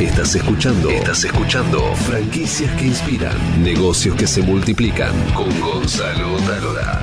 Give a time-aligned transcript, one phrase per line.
[0.00, 0.88] Estás escuchando.
[0.88, 1.94] Estás escuchando.
[1.94, 3.62] Franquicias que inspiran.
[3.62, 5.12] Negocios que se multiplican.
[5.34, 7.02] Con Gonzalo Talora.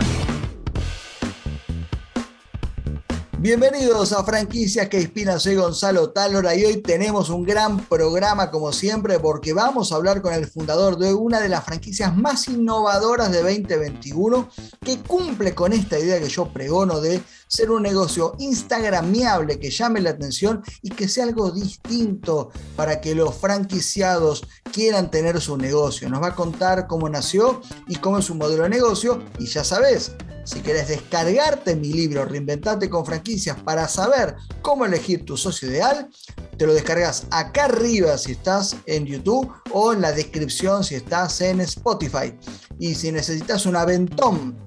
[3.39, 8.73] Bienvenidos a Franquicias que Inspiran, soy Gonzalo Talora y hoy tenemos un gran programa como
[8.73, 13.31] siempre porque vamos a hablar con el fundador de una de las franquicias más innovadoras
[13.31, 14.49] de 2021
[14.83, 20.01] que cumple con esta idea que yo pregono de ser un negocio instagramiable que llame
[20.01, 26.09] la atención y que sea algo distinto para que los franquiciados quieran tener su negocio.
[26.09, 29.63] Nos va a contar cómo nació y cómo es su modelo de negocio y ya
[29.63, 30.11] sabes,
[30.47, 36.09] si querés descargarte mi libro Reinventate con franquicias para saber cómo elegir tu socio ideal,
[36.57, 41.41] te lo descargas acá arriba si estás en YouTube o en la descripción si estás
[41.41, 42.33] en Spotify.
[42.79, 44.57] Y si necesitas un aventón,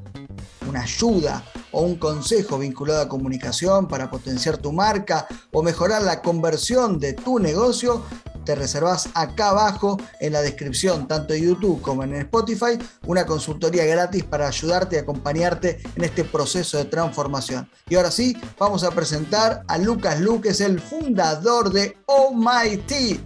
[0.69, 1.43] una ayuda
[1.73, 7.13] o un consejo vinculado a comunicación para potenciar tu marca o mejorar la conversión de
[7.13, 8.05] tu negocio,
[8.45, 13.85] te reservas acá abajo en la descripción, tanto en YouTube como en Spotify, una consultoría
[13.85, 17.69] gratis para ayudarte y acompañarte en este proceso de transformación.
[17.89, 23.19] Y ahora sí, vamos a presentar a Lucas Luques, el fundador de Oh My Tea,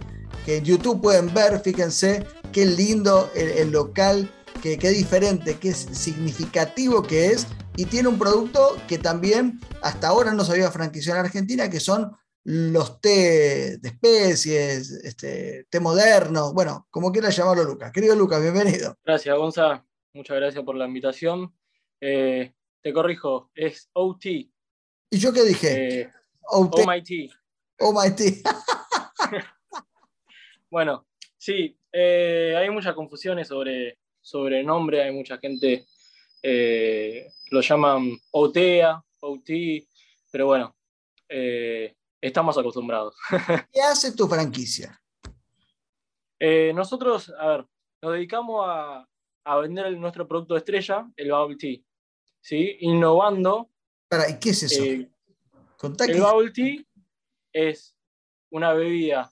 [0.45, 4.31] que en YouTube pueden ver, fíjense qué lindo el, local,
[4.61, 7.47] qué, qué diferente, qué significativo que es.
[7.77, 11.81] Y tiene un producto que también hasta ahora no se había franquiciado en Argentina, que
[11.81, 17.91] son los té de especies, este, té modernos, bueno, como quieras llamarlo Lucas.
[17.91, 18.95] Querido Lucas, bienvenido.
[19.03, 19.85] Gracias, Gonza.
[20.13, 21.53] Muchas gracias por la invitación.
[21.99, 24.25] Eh, te corrijo, es OT.
[24.25, 24.51] ¿Y
[25.17, 26.01] yo qué dije?
[26.01, 26.11] Eh,
[26.43, 27.29] oh my tea.
[27.79, 28.41] Oh my tea.
[30.69, 31.05] bueno,
[31.37, 35.87] sí, eh, hay muchas confusiones sobre, sobre el nombre, hay mucha gente
[37.51, 39.49] lo llaman OTEA, OT,
[40.31, 40.75] pero bueno,
[42.21, 43.15] estamos acostumbrados.
[43.71, 45.01] ¿Qué hace tu franquicia?
[46.39, 47.65] Eh, nosotros, a ver,
[48.01, 49.07] nos dedicamos a,
[49.61, 51.77] vender nuestro producto de estrella, el Bubble Tea,
[52.41, 52.77] ¿sí?
[52.81, 53.69] innovando.
[54.07, 54.83] Para, ¿y qué es eso?
[54.83, 55.09] Eh,
[56.07, 56.83] el Bubble Tea
[57.53, 57.95] es
[58.49, 59.31] una bebida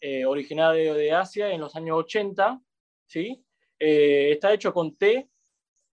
[0.00, 2.60] eh, originaria de, Asia en los años 80,
[3.06, 3.44] ¿sí?
[3.78, 5.28] está hecho con té,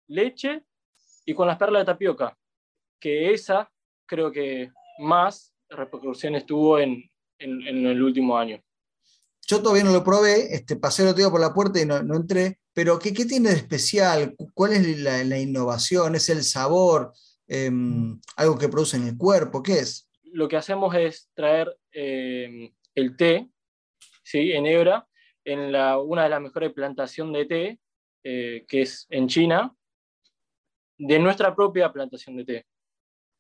[0.08, 0.64] leche
[1.26, 2.38] y con las perlas de tapioca,
[3.00, 3.72] que esa
[4.06, 7.10] creo que más repercusiones tuvo en,
[7.40, 8.62] en, el último año.
[9.48, 12.02] Yo todavía no lo probé, este, pasé el otro día por la puerta y no,
[12.02, 14.36] no entré, pero ¿qué, ¿qué, tiene de especial?
[14.54, 16.16] ¿Cuál es la, la innovación?
[16.16, 17.14] ¿Es el sabor?
[17.48, 19.62] Em, ¿Algo que produce en el cuerpo?
[19.62, 20.10] ¿Qué es?
[20.24, 23.50] Lo que hacemos es traer em, el té,
[24.24, 24.54] ¿sí?
[24.54, 25.08] en hebra,
[25.44, 27.80] en la, una de las mejores plantaciones de té,
[28.24, 29.76] eh, que es en China,
[30.98, 32.66] de nuestra propia plantación de té.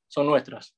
[0.07, 0.75] Son nuestras.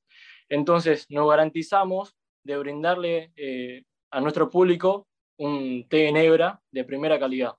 [0.48, 7.18] Entonces, nos garantizamos de brindarle eh, a nuestro público un té en hebra de primera
[7.18, 7.54] calidad.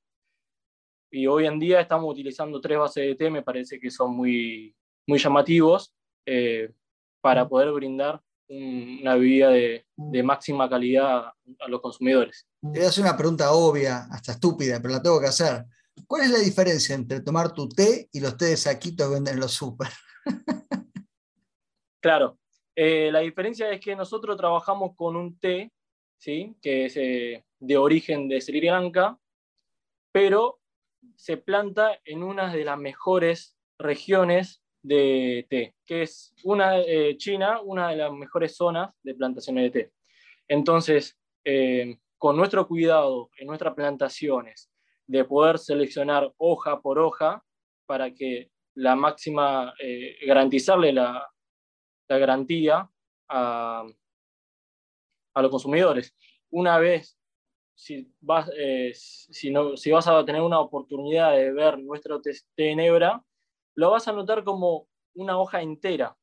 [1.11, 4.75] Y hoy en día estamos utilizando tres bases de té, me parece que son muy,
[5.07, 5.93] muy llamativos
[6.25, 6.71] eh,
[7.21, 9.85] para poder brindar una bebida de,
[10.23, 11.25] máxima calidad
[11.59, 12.47] a los consumidores.
[12.61, 15.65] Te voy a hacer una pregunta obvia, hasta estúpida, pero la tengo que hacer.
[16.05, 19.35] ¿Cuál es la diferencia entre tomar tu té y los té de saquitos que venden
[19.35, 19.89] en los súper?
[22.01, 22.37] claro,
[22.79, 25.71] eh, la diferencia es que nosotros trabajamos con un té,
[26.19, 26.55] ¿sí?
[26.61, 29.17] que es eh, de origen de Sri Lanka,
[30.11, 30.59] pero
[31.15, 36.33] se planta en una de las mejores regiones de té, que es
[36.85, 39.91] eh, China, una de las mejores zonas de plantaciones de té.
[40.47, 41.17] Entonces,
[42.17, 44.69] con nuestro cuidado en nuestras plantaciones,
[45.07, 47.43] de poder seleccionar hoja por hoja
[47.85, 49.73] para que la máxima,
[50.25, 51.27] garantizarle la,
[52.07, 52.89] garantía
[53.27, 53.85] a,
[55.35, 56.15] los consumidores.
[56.49, 57.17] Una vez,
[57.75, 62.31] si vas, eh, si, no, si vas a tener una oportunidad de ver nuestro té
[62.57, 63.23] en hebra,
[63.75, 66.17] lo vas a notar como una hoja entera,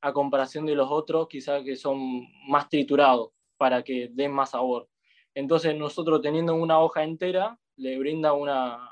[0.00, 4.88] a comparación de los otros, quizás que son más triturados para que den más sabor.
[5.34, 8.90] Entonces nosotros teniendo una hoja entera, le brinda una,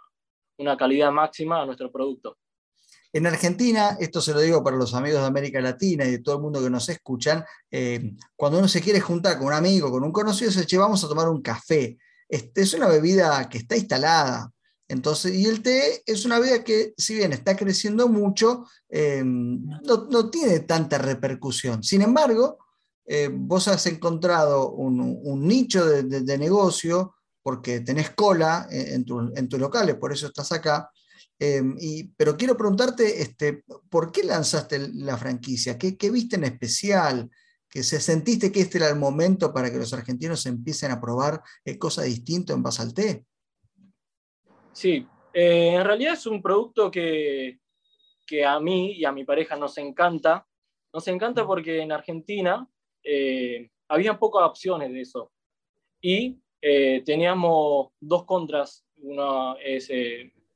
[0.59, 2.37] una calidad máxima a nuestro producto.
[3.15, 6.37] En Argentina, esto se lo digo para los amigos de América Latina y de todo
[6.37, 10.03] el mundo que nos escuchan, eh, cuando uno se quiere juntar con un amigo, con
[10.03, 11.99] un conocido, se dice, vamos a tomar un café.
[12.27, 14.51] Este, es una bebida que está instalada.
[14.89, 20.31] Entonces, y el té es una bebida que, si bien está creciendo mucho, eh, no,
[20.31, 21.83] tiene tanta repercusión.
[21.83, 22.59] Sin embargo,
[23.05, 29.05] eh, vos has encontrado un, nicho de, negocio porque tenés cola en,
[29.37, 30.91] en tus locales, por eso estás acá,
[31.45, 31.77] Em,
[32.17, 35.77] pero quiero preguntarte, este, ¿por qué lanzaste la franquicia?
[35.77, 37.31] ¿Qué, viste en especial?
[37.69, 41.41] que se sentiste que este era el momento para que los argentinos empiecen a probar
[41.65, 43.25] eh, cosas distintas en base al té.
[44.73, 47.61] Sí, eh, en realidad es un producto que,
[48.27, 50.47] que, a mí y a mi pareja nos encanta.
[50.93, 52.69] Nos encanta porque en Argentina
[53.03, 55.33] eh, había pocas opciones de eso.
[56.03, 56.43] Y
[57.05, 58.87] teníamos dos contras.
[58.97, 59.91] Una es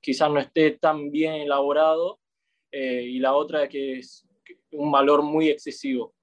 [0.01, 2.21] quizás no esté tan bien elaborado
[2.71, 4.27] y la otra es que es
[4.71, 6.15] un valor muy excesivo.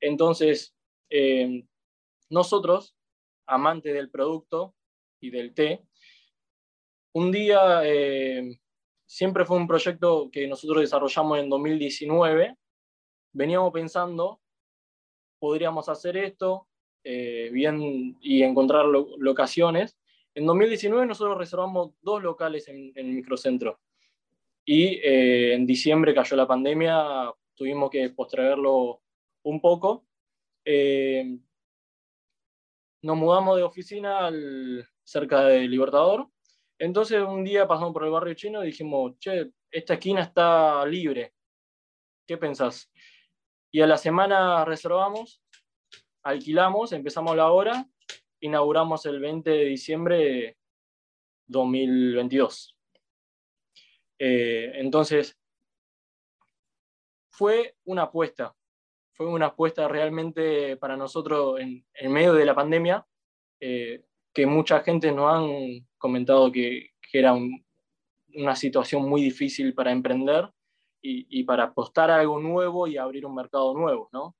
[0.00, 0.74] Entonces,
[1.10, 1.64] eh,
[2.28, 2.96] nosotros,
[3.46, 4.74] amantes del producto
[5.20, 5.84] y del té,
[7.12, 8.58] un día eh,
[9.06, 12.56] siempre fue un proyecto que nosotros desarrollamos en 2019.
[13.32, 14.40] Veníamos pensando,
[15.38, 16.68] podríamos hacer esto
[17.04, 19.96] eh, bien y encontrar locaciones.
[20.34, 23.80] En 2019 nosotros reservamos dos locales en, en el microcentro.
[24.64, 29.02] Y en diciembre cayó la pandemia, tuvimos que postergarlo
[29.42, 30.06] un poco.
[30.64, 31.38] Eh,
[33.02, 36.28] nos mudamos de oficina al, cerca de Libertador.
[36.78, 41.34] Entonces un día pasamos por el barrio chino y dijimos, che, esta esquina está libre.
[42.26, 42.90] ¿Qué pensás?
[43.70, 45.42] Y a la semana reservamos,
[46.22, 47.88] alquilamos, empezamos la hora,
[48.40, 50.56] inauguramos el 20 de diciembre de
[51.46, 52.76] 2022.
[54.18, 55.36] Eh, entonces,
[57.30, 58.54] fue una apuesta
[59.20, 63.06] fue una apuesta realmente para nosotros en, medio de la pandemia,
[63.60, 64.02] eh,
[64.32, 70.48] que mucha gente nos han comentado que, era una situación muy difícil para emprender
[71.02, 74.36] y, para apostar a algo nuevo y abrir un mercado nuevo, ¿no?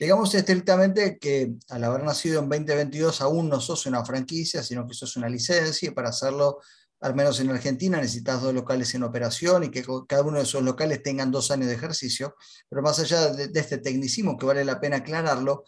[0.00, 4.94] Digamos estrictamente que al haber nacido en 2022 aún no sos una franquicia, sino que
[4.94, 6.60] sos una licencia y para hacerlo
[7.00, 10.62] al menos en Argentina, necesitas dos locales en operación y que cada uno de esos
[10.62, 12.34] locales tengan dos años de ejercicio.
[12.68, 15.64] Pero más allá de, este tecnicismo, que vale la pena aclararlo,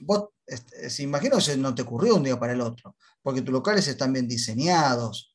[0.00, 3.52] vos, este, si imagino que no te ocurrió un día para el otro, porque tus
[3.52, 5.34] locales están bien diseñados,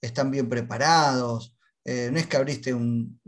[0.00, 3.20] están bien preparados, eh, no es que abriste un,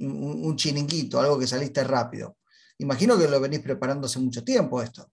[0.57, 2.37] chiringuito, algo que saliste rápido.
[2.79, 5.07] Imagino que lo venís preparando hace mucho tiempo esto.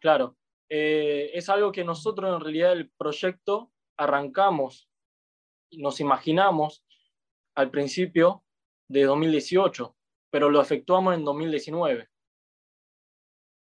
[0.00, 0.36] Claro,
[0.68, 4.88] eh, es algo que nosotros en realidad el proyecto arrancamos
[5.72, 6.84] nos imaginamos
[7.54, 8.44] al principio
[8.88, 9.96] de 2018,
[10.30, 12.08] pero lo efectuamos en 2019.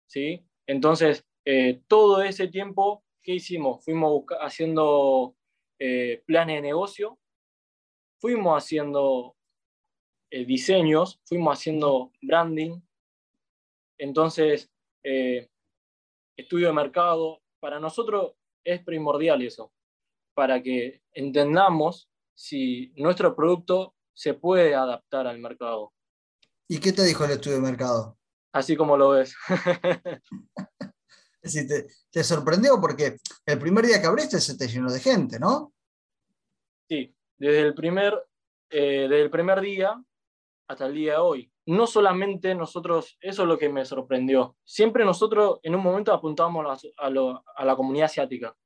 [0.07, 0.45] ¿Sí?
[0.67, 3.85] Entonces, eh, todo ese tiempo, ¿qué hicimos?
[3.85, 5.37] Fuimos haciendo
[5.79, 7.19] eh, planes de negocio,
[8.21, 9.34] fuimos haciendo
[10.35, 12.81] eh, diseños, fuimos haciendo branding.
[13.99, 14.71] Entonces,
[16.37, 18.33] estudio de mercado, para nosotros
[18.65, 19.73] es primordial eso
[20.35, 25.93] para que entendamos si nuestro producto se puede adaptar al mercado.
[26.69, 28.19] ¿Y qué te dijo el estudio de mercado?
[28.53, 29.35] Así como lo ves.
[31.43, 33.17] es decir, te, sorprendió porque
[33.47, 35.73] el primer día que abriste se te llenó de gente, ¿no?
[36.89, 38.15] Sí, desde el primer,
[38.71, 40.03] eh, desde el primer día
[40.69, 41.53] hasta el día de hoy.
[41.67, 44.57] No solamente nosotros, eso es lo que me sorprendió.
[44.65, 48.57] Siempre nosotros en un momento apuntábamos a, la comunidad asiática.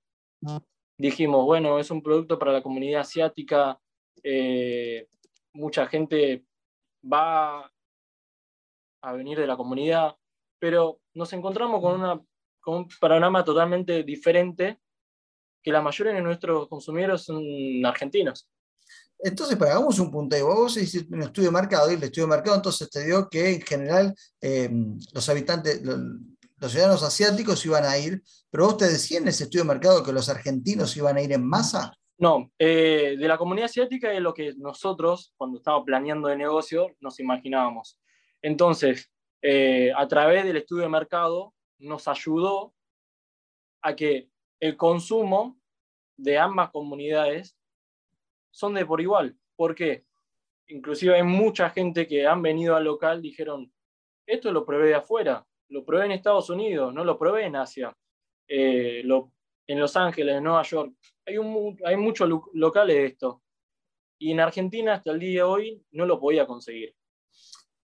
[0.98, 3.80] Dijimos, bueno, es un producto para la comunidad asiática,
[4.22, 5.06] eh,
[5.52, 6.44] mucha gente
[7.04, 7.70] va
[9.02, 10.16] a venir de la comunidad,
[10.58, 12.20] pero nos encontramos con, una,
[12.66, 14.80] un panorama totalmente diferente,
[15.62, 17.42] que la mayoría de nuestros consumidores son
[17.84, 18.48] argentinos.
[19.20, 20.46] Entonces, para hagamos un punteo.
[20.46, 23.54] Vos hiciste un estudio de mercado y el estudio de mercado entonces te dio que
[23.54, 24.70] en general eh,
[25.12, 29.64] los habitantes, los ciudadanos asiáticos iban a ir, pero vos te decías en ese estudio
[29.64, 31.92] de mercado que los argentinos iban a ir en masa.
[32.18, 36.88] No, eh, de la comunidad asiática es lo que nosotros, cuando estábamos planeando el negocio,
[37.00, 38.00] nos imaginábamos.
[38.42, 39.10] Entonces,
[39.42, 42.74] eh, a través del estudio de mercado, nos ayudó
[43.82, 44.28] a que
[44.60, 45.60] el consumo
[46.16, 47.56] de ambas comunidades
[48.58, 49.36] son de por igual.
[49.54, 50.04] ¿Por qué?
[50.66, 53.72] Inclusive hay mucha gente que han venido al local, dijeron,
[54.26, 57.96] esto lo probé de afuera, lo probé en Estados Unidos, no lo probé en Asia,
[58.48, 60.92] eh, en Los Ángeles, en Nueva York.
[61.24, 61.36] Hay,
[61.84, 63.42] hay muchos locales de esto.
[64.18, 66.96] Y en Argentina hasta el día de hoy no lo podía conseguir.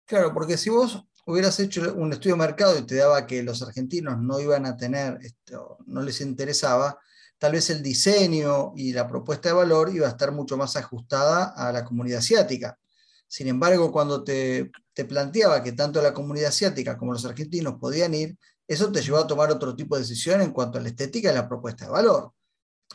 [0.06, 3.62] Claro, porque si vos hubieras hecho un estudio de mercado y te daba que los
[3.62, 6.98] argentinos no iban a tener, esto, no les interesaba,
[7.42, 11.52] tal vez el diseño y la propuesta de valor iba a estar mucho más ajustada
[11.56, 12.78] a la comunidad asiática.
[13.26, 14.70] Sin embargo, cuando te,
[15.08, 18.36] planteaba que tanto la comunidad asiática como los argentinos podían ir,
[18.68, 21.34] eso te llevó a tomar otro tipo de decisión en cuanto a la estética y
[21.34, 22.32] la propuesta de valor.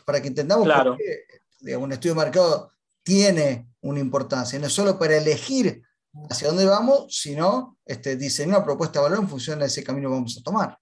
[0.06, 5.82] Para que entendamos que un estudio de mercado tiene una importancia, no solo para elegir
[6.30, 10.08] hacia dónde vamos, sino este, diseñar una propuesta de valor en función de ese camino
[10.08, 10.78] que vamos a tomar.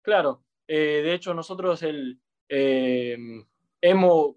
[0.00, 2.20] Claro, eh, de hecho nosotros el,
[2.54, 3.16] eh,
[3.80, 4.36] hemos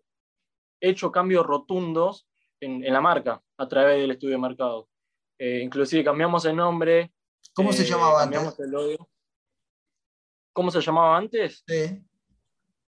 [0.79, 2.29] hecho cambios rotundos
[2.61, 4.89] en, la marca a través del estudio de mercado.
[5.37, 7.13] Eh, inclusive cambiamos el nombre.
[7.53, 8.59] ¿Cómo se llamaba antes?
[8.59, 8.97] El
[10.53, 11.61] ¿Cómo se llamaba antes?
[11.67, 12.01] Sí.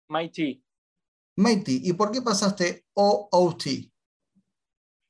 [0.09, 0.61] Mighty.
[1.37, 1.81] Mighty.
[1.85, 3.63] ¿Y por qué pasaste OOT?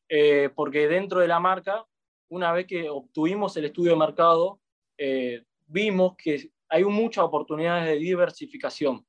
[0.09, 1.87] Eh, porque dentro de la marca,
[2.29, 4.61] una vez que obtuvimos el estudio de mercado,
[4.95, 9.03] eh, vimos que hay muchas oportunidades de diversificación.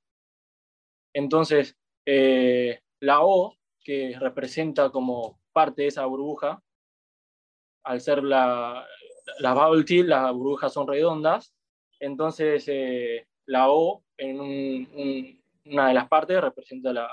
[1.14, 6.62] Entonces, eh, la O, que representa como parte de esa burbuja,
[7.84, 8.86] al ser la,
[9.38, 11.54] las bubble tea, las burbujas son redondas,
[12.00, 12.66] entonces
[13.46, 14.40] la O en
[15.66, 17.08] una de las partes representa la,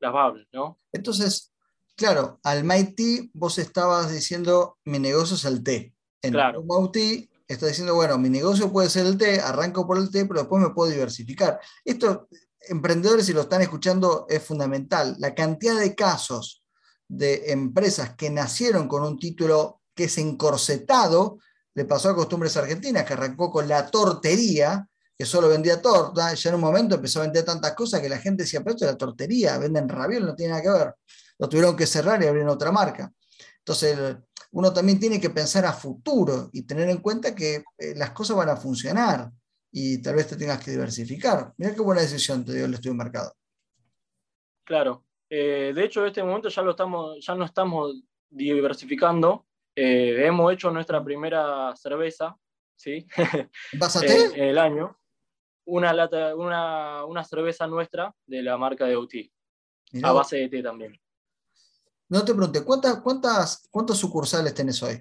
[0.00, 0.78] las bubbles, ¿no?
[0.92, 1.52] Entonces,
[1.96, 5.94] claro, al Mighty vos estabas diciendo, mi negocio es el té.
[6.22, 6.62] En claro.
[6.62, 10.40] Mighty estás diciendo, bueno, mi negocio puede ser el té, arranco por el té, pero
[10.40, 11.60] después me puedo diversificar.
[11.84, 12.28] Esto,
[12.68, 15.16] emprendedores, si lo están escuchando, es fundamental.
[15.18, 16.62] La cantidad de casos
[17.06, 21.38] de empresas que nacieron con un título que es encorsetado,
[21.74, 26.50] le pasó a Costumbres Argentinas, que arrancó con la tortería, que solo vendía torta, ya
[26.50, 28.92] en un momento empezó a vender tantas cosas que la gente decía, pero esto es
[28.92, 30.94] la tortería, venden raviol, no tiene nada que ver
[31.38, 33.12] lo tuvieron que cerrar y abrir otra marca.
[33.58, 34.16] Entonces,
[34.52, 38.36] uno también tiene que pensar a futuro y tener en cuenta que eh, las cosas
[38.36, 39.30] van a funcionar
[39.70, 41.52] y tal vez te tengas que diversificar.
[41.56, 43.34] Mira qué buena decisión te dio el estudio de mercado.
[44.64, 45.04] Claro.
[45.30, 49.46] Eh, de hecho, en este momento ya, lo estamos, ya no estamos diversificando.
[49.74, 52.36] Eh, hemos hecho nuestra primera cerveza,
[52.76, 53.06] ¿sí?
[54.02, 54.98] en el año.
[55.66, 59.14] Una, lata, una, una cerveza nuestra de la marca de OT,
[60.02, 60.98] a base de té también.
[62.08, 64.98] No te pregunté, ¿cuántas, cuántas, ¿cuántos sucursales tenés hoy?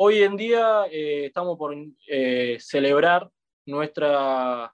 [0.00, 1.74] Hoy en día eh, estamos por
[2.06, 3.28] eh, celebrar
[3.66, 4.70] nuestro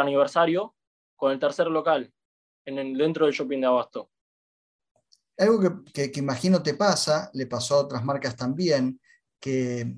[0.00, 0.74] aniversario
[1.14, 2.10] con el tercer local
[2.64, 4.10] en dentro del shopping de Abasto.
[5.36, 8.98] Algo que, que, imagino te pasa, le pasó a otras marcas también,
[9.38, 9.94] que,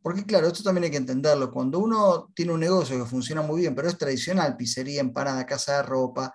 [0.00, 3.62] porque claro, esto también hay que entenderlo, cuando uno tiene un negocio que funciona muy
[3.62, 6.32] bien, pero es tradicional, pizzería, empanada, casa de ropa,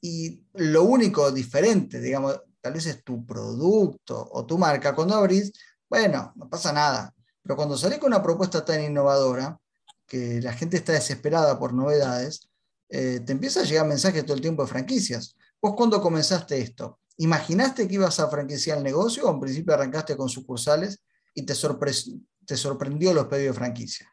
[0.00, 4.94] y lo único diferente, digamos, tal vez es tu producto o tu marca.
[4.94, 5.52] Cuando abrís,
[5.88, 7.14] bueno, no pasa nada.
[7.42, 9.58] Pero cuando salís con una propuesta tan innovadora,
[10.06, 12.48] que la gente está desesperada por novedades,
[12.88, 15.36] eh, te empieza a llegar mensajes todo el tiempo de franquicias.
[15.60, 17.00] ¿Vos cuando comenzaste esto?
[17.18, 21.04] ¿Imaginaste que ibas a franquiciar el negocio o en principio arrancaste con sucursales
[21.34, 24.10] y te, sorprendió los pedidos de franquicia?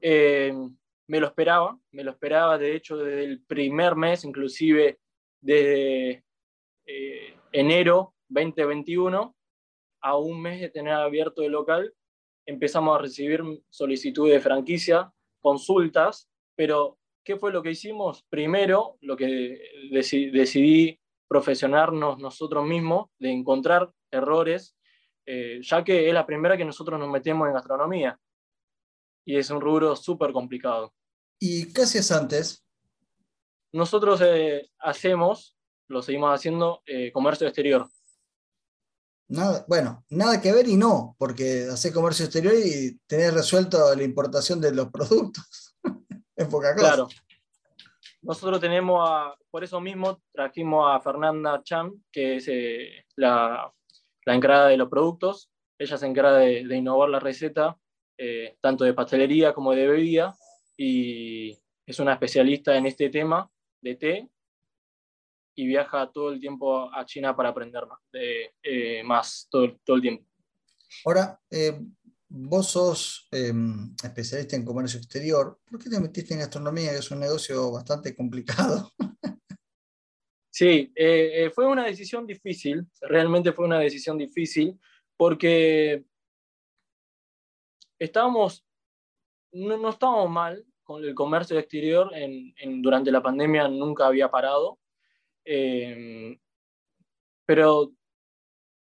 [0.00, 0.52] Eh,
[1.08, 5.00] me lo esperaba, me lo esperaba de hecho desde el primer mes, inclusive
[5.40, 6.24] desde
[6.86, 9.34] eh, enero 2021,
[10.00, 11.94] a un mes de tener abierto el local,
[12.46, 18.24] empezamos a recibir solicitudes de franquicia, consultas, pero ¿qué fue lo que hicimos?
[18.28, 24.76] Primero, lo que decidí profesionarnos nosotros mismos, de encontrar errores,
[25.26, 28.18] eh, ya que es la primera que nosotros nos metemos en gastronomía.
[29.26, 30.94] Y es un rubro súper complicado.
[31.38, 32.64] ¿Y qué hacías antes?
[33.72, 37.88] Nosotros eh, hacemos lo seguimos haciendo eh, comercio exterior.
[39.28, 44.60] Bueno, nada que ver y no, porque hacer comercio exterior y tener resuelto la importación
[44.60, 45.76] de los productos.
[46.34, 46.86] es poca cosa.
[46.86, 47.08] Claro.
[48.22, 53.72] Nosotros tenemos, a, por eso mismo, trajimos a Fernanda Chan, que es eh, la,
[54.24, 55.50] la, encargada de los productos.
[55.78, 57.78] Ella se encarga de, innovar la receta,
[58.16, 60.34] eh, tanto de pastelería como de bebida,
[60.76, 61.56] y
[61.86, 64.28] es una especialista en este tema de té
[65.58, 69.96] y viaja todo el tiempo a China para aprender más, de, eh, más todo, todo,
[69.96, 70.24] el tiempo.
[71.04, 71.80] Ahora, eh,
[72.28, 75.58] vos sos em, especialista en comercio exterior.
[75.68, 78.92] ¿Por qué te metiste en gastronomía, que es un negocio bastante complicado?
[80.48, 84.78] sí, eh, fue una decisión difícil, realmente fue una decisión difícil,
[85.16, 86.04] porque
[87.98, 88.64] estábamos,
[89.50, 94.30] no, no estábamos mal con el comercio exterior, en, en, durante la pandemia nunca había
[94.30, 94.78] parado,
[95.50, 96.38] Em,
[97.46, 97.92] pero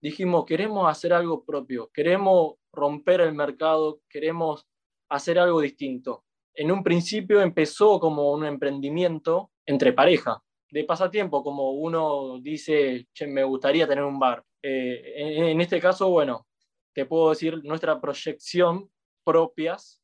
[0.03, 4.67] dijimos, queremos hacer algo propio, queremos romper el mercado, queremos
[5.09, 6.25] hacer algo distinto.
[6.53, 13.43] En un principio empezó como un emprendimiento entre pareja, de pasatiempo, como uno dice, me
[13.43, 14.45] gustaría tener un bar.
[14.63, 16.47] Eh, en, en, este caso, bueno,
[16.93, 18.91] te puedo decir nuestra proyección
[19.25, 20.03] propias,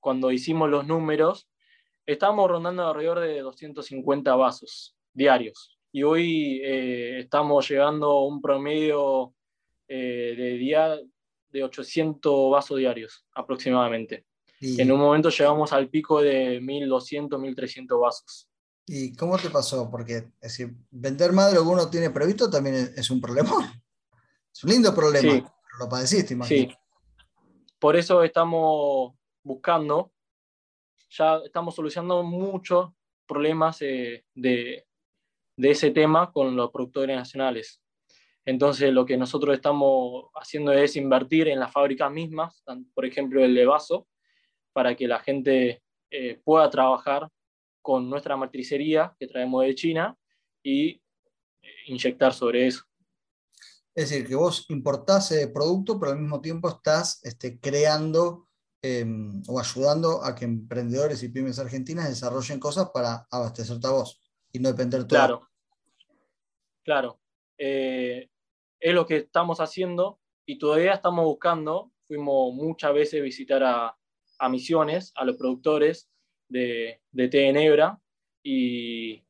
[0.00, 1.48] cuando hicimos los números,
[2.04, 9.32] estábamos rondando alrededor de 250 vasos diarios y hoy eh, estamos llegando a un promedio
[9.86, 10.98] eh, de día
[11.50, 14.26] de 800 vasos diarios aproximadamente.
[14.60, 18.48] En un momento llegamos al pico de 1200, 1300 vasos.
[18.86, 19.88] ¿Y cómo te pasó?
[19.88, 23.52] Porque es decir, vender más de lo que uno tiene previsto también es, un problema.
[24.52, 25.44] Es un lindo problema, sí.
[25.80, 26.72] lo padeciste, imagino.
[26.72, 26.76] Sí.
[27.78, 30.12] Por eso estamos buscando,
[31.10, 32.90] ya estamos solucionando muchos
[33.26, 34.86] problemas eh, de,
[35.56, 37.80] de ese tema con los productores nacionales.
[38.44, 42.62] Entonces, lo que nosotros estamos haciendo es invertir en las fábricas mismas,
[42.94, 44.06] por ejemplo, el de vaso,
[44.72, 47.28] para que la gente eh, pueda trabajar
[47.80, 50.16] con nuestra matricería que traemos de China
[50.62, 51.00] y eh,
[51.86, 52.82] inyectar sobre eso.
[53.94, 58.48] Es decir, que vos importás el producto, pero al mismo tiempo estás este, creando
[58.82, 64.23] em, o ayudando a que emprendedores y pymes argentinas desarrollen cosas para abastecerte a vos
[64.54, 65.18] y no depender todo.
[65.18, 65.50] Claro,
[66.84, 67.20] claro.
[67.58, 68.30] Eh,
[68.80, 71.92] es lo que estamos haciendo y todavía estamos buscando.
[72.06, 73.96] Fuimos muchas veces a visitar a,
[74.48, 76.10] Misiones, a los productores
[76.48, 77.98] de, de
[78.42, 79.24] y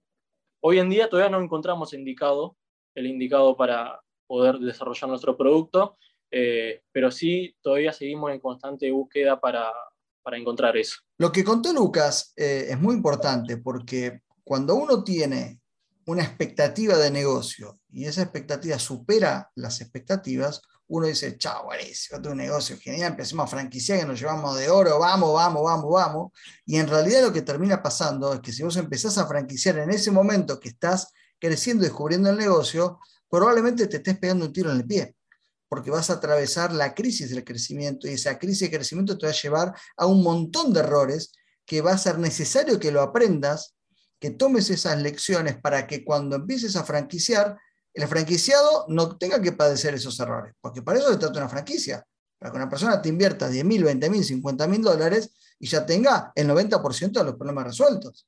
[0.61, 2.57] hoy en día todavía no encontramos indicado,
[2.97, 5.97] el indicado para poder desarrollar nuestro producto,
[6.33, 9.73] eh, pero sí todavía seguimos en constante búsqueda para,
[10.21, 10.97] para encontrar eso.
[11.17, 15.61] Lo que contó Lucas eh, es muy importante porque cuando uno tiene
[16.07, 22.35] una expectativa de negocio y esa expectativa supera las expectativas, uno dice, chao, buenísimo, tu
[22.35, 26.33] negocio genial, empecemos a franquiciar que nos llevamos de oro, vamos, vamos, vamos, vamos.
[26.67, 29.91] Y en realidad lo que termina pasando es que si vos empezás a franquiciar en
[29.91, 34.71] ese momento que estás creciendo y descubriendo el negocio, probablemente te estés pegando un tiro
[34.71, 35.17] en el pie,
[35.69, 39.33] porque vas a atravesar la crisis del crecimiento y esa crisis de crecimiento te va
[39.33, 41.33] a llevar a un montón de errores
[41.65, 43.75] que va a ser necesario que lo aprendas
[44.25, 47.59] que tomes esas lecciones para que cuando empieces a franquiciar,
[47.93, 52.03] el franquiciado no tenga que padecer esos errores, porque para eso se trata una franquicia,
[52.39, 55.29] para que una persona te invierta 10 mil, 20 mil, 50 mil dólares
[55.59, 58.27] y ya tenga el 90% de los problemas resueltos.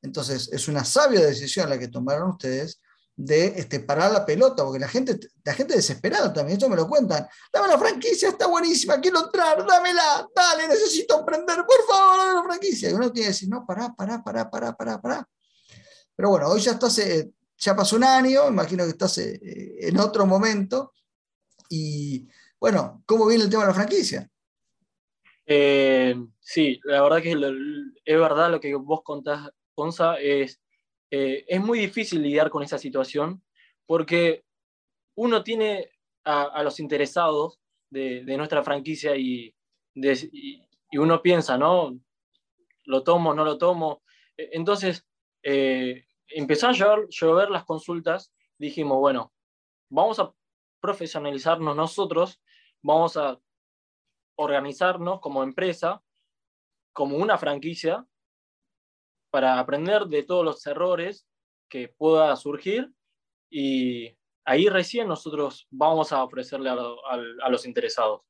[0.00, 2.80] Entonces, es una sabia decisión la que tomaron ustedes
[3.18, 6.86] de este, parar la pelota, porque la gente, la gente desesperada también, esto me lo
[6.86, 7.26] cuentan.
[7.52, 12.42] Dame la franquicia, está buenísima, quiero entrar, dámela, dale, necesito emprender, por favor, dame la
[12.44, 12.88] franquicia.
[12.88, 15.28] Y uno tiene que decir, no, pará, pará, pará, pará, pará, pará.
[16.14, 19.40] Pero bueno, hoy ya estás, eh, ya pasó un año, imagino que estás eh,
[19.80, 20.92] en otro momento.
[21.68, 22.28] Y
[22.60, 24.30] bueno, ¿cómo viene el tema de la franquicia?
[25.44, 30.60] Eh, sí, la verdad que es verdad lo que vos contás, Ponza, es
[31.10, 33.42] eh, es muy difícil lidiar con esa situación
[33.86, 34.44] porque
[35.16, 35.90] uno tiene
[36.24, 37.58] a, los interesados
[37.90, 39.54] de, nuestra franquicia y,
[40.92, 41.98] uno piensa, ¿no?
[42.84, 44.02] ¿Lo tomo, no lo tomo?
[44.36, 45.06] E, entonces,
[45.42, 49.32] eh, empezaron a llover, las consultas, dijimos, bueno,
[49.90, 50.32] vamos a
[50.80, 52.40] profesionalizarnos nosotros,
[52.82, 53.40] vamos a
[54.36, 56.02] organizarnos como empresa,
[56.92, 58.06] como una franquicia,
[59.30, 61.26] para aprender de todos los errores
[61.68, 62.90] que pueda surgir
[63.50, 68.22] y ahí recién nosotros vamos a ofrecerle a, los interesados.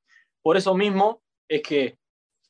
[0.42, 1.98] Por eso mismo es que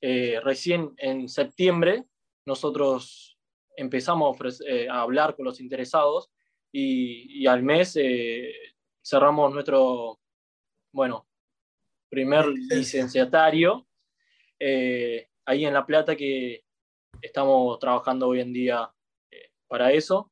[0.01, 2.05] eh, recién en septiembre
[2.47, 3.39] nosotros
[3.77, 6.31] empezamos a, eh, hablar con los interesados
[6.73, 8.53] y, al mes eh,
[9.03, 10.19] cerramos nuestro,
[10.93, 11.27] bueno,
[12.09, 13.87] primer licenciatario
[14.61, 16.65] ahí en La Plata que
[17.23, 18.91] estamos trabajando hoy en día
[19.31, 20.31] eh, para eso.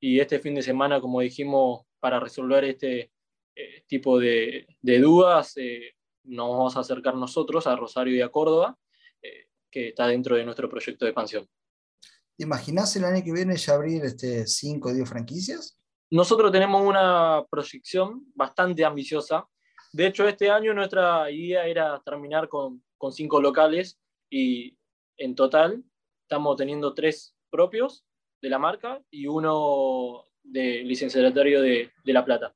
[0.00, 3.10] Y este fin de semana, como dijimos, para resolver este
[3.54, 8.76] eh, tipo de, dudas, eh, nos vamos a acercar nosotros a Rosario y a Córdoba,
[9.70, 11.46] que está dentro de nuestro proyecto de expansión.
[12.36, 15.78] ¿Te imaginás el año que viene ya abrir este 5 o 10 franquicias?
[16.10, 19.46] Nosotros tenemos una proyección bastante ambiciosa.
[19.92, 23.98] De hecho, este año nuestra idea era terminar con, con cinco locales
[24.30, 24.76] y
[25.16, 25.82] en total
[26.26, 28.04] estamos teniendo tres propios
[28.42, 32.52] de la marca y uno de licenciatario de, de La Plata.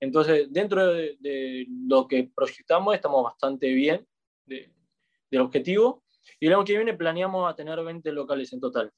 [0.00, 4.06] Entonces, dentro de, lo que proyectamos, estamos bastante bien
[4.46, 6.04] del objetivo.
[6.38, 8.92] Y el año que viene planeamos a tener 20 locales en total.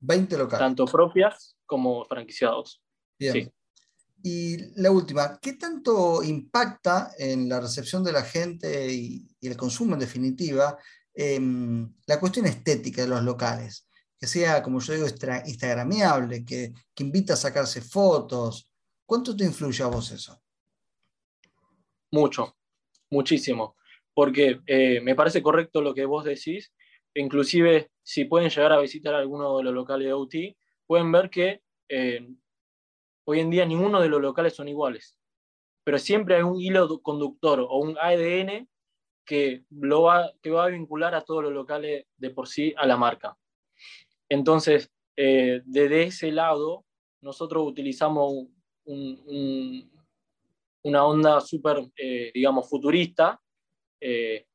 [0.00, 0.60] 20 locales.
[0.60, 2.80] Tanto propias como franquiciados.
[3.18, 3.52] Bien.
[4.22, 9.56] Y la última, ¿qué tanto impacta en la recepción de la gente y, y el
[9.56, 10.78] consumo en definitiva
[11.20, 15.06] Em, la cuestión estética de los locales, que sea, como yo digo,
[15.46, 18.70] instagramiable, que, que invita a sacarse fotos.
[19.04, 20.40] ¿Cuánto te influye a vos eso?
[22.12, 22.56] Mucho,
[23.10, 23.74] muchísimo,
[24.14, 26.72] porque eh, me parece correcto lo que vos decís,
[27.14, 30.34] inclusive si pueden llegar a visitar alguno de los locales de OT,
[30.86, 32.28] pueden ver que eh,
[33.24, 35.16] hoy en día ninguno de los locales son iguales,
[35.82, 38.68] pero siempre hay un hilo conductor o un ADN
[39.28, 42.86] que, lo va, que va a vincular a todos los locales de por sí a
[42.86, 43.36] la marca.
[44.26, 46.86] Entonces, eh, desde ese lado,
[47.20, 48.46] nosotros utilizamos
[50.82, 53.38] una onda súper, eh, digamos, futurista,
[54.00, 54.46] eh,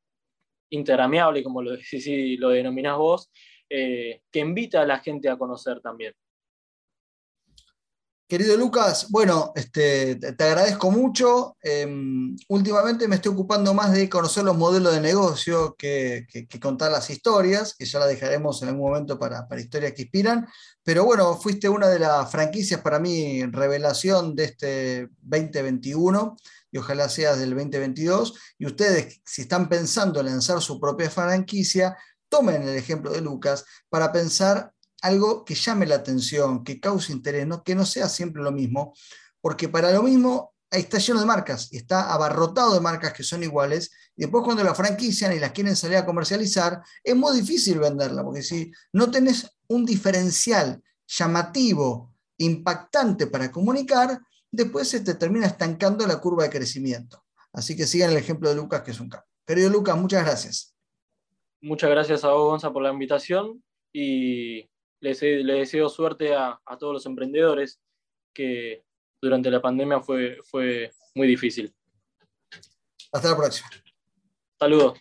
[0.72, 1.78] interamiable, como lo,
[2.40, 3.32] lo denominás vos,
[3.70, 6.14] que invita a la gente a conocer también.
[8.34, 11.56] Querido Lucas, bueno, este, te, agradezco mucho.
[11.62, 16.26] Em, últimamente me estoy ocupando más de conocer los modelos de negocio que,
[16.60, 20.48] contar las historias, que ya las dejaremos en algún momento para, para, historias que inspiran.
[20.82, 26.36] Pero bueno, fuiste una de las franquicias para mí revelación de este 2021
[26.72, 28.34] y ojalá seas del 2022.
[28.58, 31.96] Y ustedes, si están pensando en lanzar su propia franquicia,
[32.30, 34.73] tomen el ejemplo de Lucas para pensar
[35.04, 37.62] algo que llame la atención, que cause interés, ¿no?
[37.62, 38.94] que no sea siempre lo mismo,
[39.42, 43.92] porque para lo mismo está lleno de marcas está abarrotado de marcas que son iguales,
[44.16, 48.24] y después cuando la franquician y las quieren salir a comercializar, es muy difícil venderla,
[48.24, 56.08] porque si no tenés un diferencial llamativo, impactante para comunicar, después se te termina estancando
[56.08, 57.26] la curva de crecimiento.
[57.52, 59.28] Así que sigan el ejemplo de Lucas, que es un capo.
[59.46, 60.76] Querido Lucas, muchas gracias.
[61.62, 63.62] Muchas gracias a vos, Gonza, por la invitación
[63.92, 64.70] y
[65.04, 67.80] les, deseo suerte a, a, todos los emprendedores
[68.34, 68.84] que
[69.22, 71.74] durante la pandemia fue, fue muy difícil.
[73.12, 73.70] Hasta la próxima.
[74.58, 74.94] Saludos.